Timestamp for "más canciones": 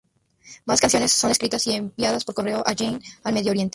0.65-1.11